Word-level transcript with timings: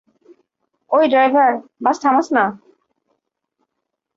ওই 0.91 1.05
driver, 1.07 1.51
bus 1.83 1.97
থামাস 2.03 2.27
না। 2.35 2.43